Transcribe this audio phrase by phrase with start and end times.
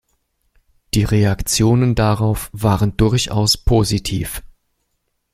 [0.95, 4.41] Die Reaktionen darauf waren durchaus positiv.